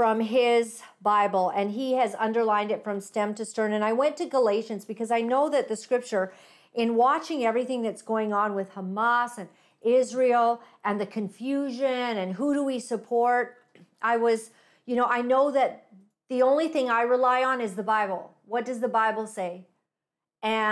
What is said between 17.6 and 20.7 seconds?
is the Bible. What does the Bible say? And